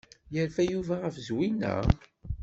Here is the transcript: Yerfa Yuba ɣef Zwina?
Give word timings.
Yerfa 0.33 0.63
Yuba 0.71 0.95
ɣef 1.03 1.15
Zwina? 1.27 1.75